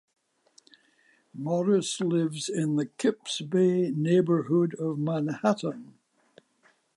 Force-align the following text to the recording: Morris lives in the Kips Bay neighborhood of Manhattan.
Morris 1.31 1.99
lives 1.99 2.49
in 2.49 2.75
the 2.75 2.87
Kips 2.87 3.39
Bay 3.41 3.91
neighborhood 3.95 4.73
of 4.79 4.97
Manhattan. 4.97 5.93